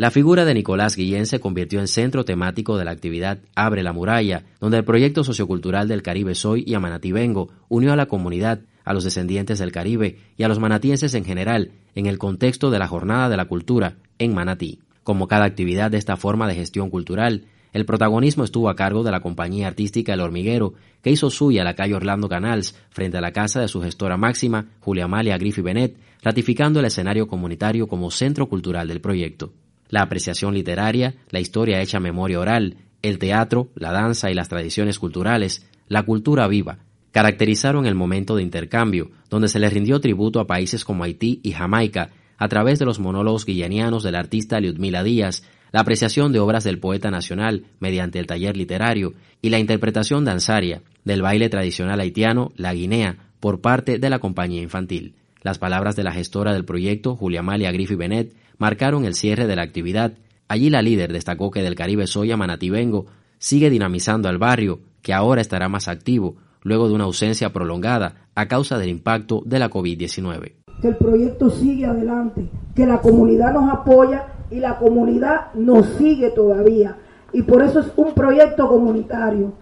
[0.00, 3.92] La figura de Nicolás Guillén se convirtió en centro temático de la actividad Abre la
[3.92, 8.92] Muralla, donde el proyecto sociocultural del Caribe Soy y Amanativengo unió a la comunidad, a
[8.94, 12.86] los descendientes del Caribe y a los manatienses en general en el contexto de la
[12.86, 14.78] Jornada de la Cultura en Manatí.
[15.02, 19.10] Como cada actividad de esta forma de gestión cultural, el protagonismo estuvo a cargo de
[19.10, 23.32] la compañía artística El Hormiguero, que hizo suya la calle Orlando Canals, frente a la
[23.32, 28.48] casa de su gestora máxima, Julia Amalia Griffi Benet, ratificando el escenario comunitario como centro
[28.48, 29.54] cultural del proyecto
[29.88, 34.98] la apreciación literaria, la historia hecha memoria oral, el teatro, la danza y las tradiciones
[34.98, 36.78] culturales, la cultura viva,
[37.12, 41.52] caracterizaron el momento de intercambio, donde se le rindió tributo a países como Haití y
[41.52, 46.64] Jamaica a través de los monólogos guillanianos del artista Liudmila Díaz, la apreciación de obras
[46.64, 52.52] del poeta nacional mediante el taller literario y la interpretación danzaria del baile tradicional haitiano
[52.56, 55.14] La Guinea por parte de la compañía infantil.
[55.42, 59.56] Las palabras de la gestora del proyecto, Julia Amalia Griffi Benet, marcaron el cierre de
[59.56, 60.12] la actividad.
[60.48, 63.06] Allí la líder destacó que del Caribe Soya Manativengo
[63.38, 68.48] sigue dinamizando al barrio, que ahora estará más activo, luego de una ausencia prolongada a
[68.48, 70.52] causa del impacto de la COVID-19.
[70.82, 76.30] Que el proyecto sigue adelante, que la comunidad nos apoya y la comunidad nos sigue
[76.30, 76.96] todavía.
[77.32, 79.52] Y por eso es un proyecto comunitario.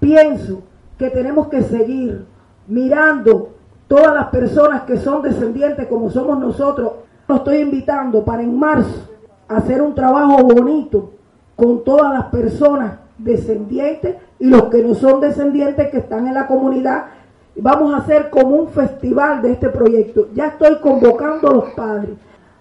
[0.00, 0.62] Pienso
[0.98, 2.24] que tenemos que seguir
[2.66, 3.59] mirando
[3.90, 6.92] todas las personas que son descendientes como somos nosotros
[7.26, 9.08] lo estoy invitando para en marzo
[9.48, 11.10] hacer un trabajo bonito
[11.56, 16.46] con todas las personas descendientes y los que no son descendientes que están en la
[16.46, 17.06] comunidad.
[17.56, 20.28] Vamos a hacer como un festival de este proyecto.
[20.34, 22.10] Ya estoy convocando a los padres.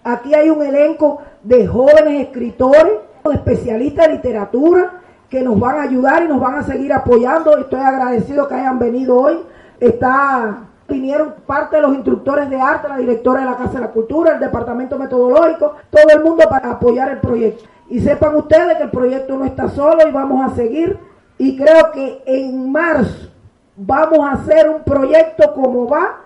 [0.04, 2.94] Aquí hay un elenco de jóvenes escritores,
[3.32, 4.94] especialistas de literatura
[5.30, 7.56] que nos van a ayudar y nos van a seguir apoyando.
[7.56, 9.38] Estoy agradecido que hayan venido hoy.
[9.80, 13.92] Está vinieron parte de los instructores de arte, la directora de la Casa de la
[13.92, 17.64] Cultura, el departamento metodológico, todo el mundo para apoyar el proyecto.
[17.90, 20.98] Y sepan ustedes que el proyecto no está solo y vamos a seguir.
[21.38, 23.30] Y creo que en marzo
[23.76, 26.22] vamos a hacer un proyecto como va,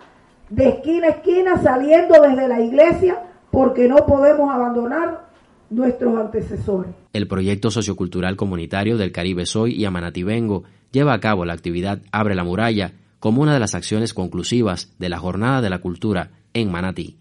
[0.50, 3.22] de esquina a esquina, saliendo desde la iglesia,
[3.52, 5.26] porque no podemos abandonar
[5.70, 6.92] nuestros antecesores.
[7.14, 12.36] El proyecto sociocultural comunitario del Caribe Soy y Amanativengo lleva a cabo la actividad Abre
[12.36, 12.94] la Muralla,
[13.24, 17.16] como una de las acciones conclusivas de la Jornada de la Cultura en Manatí.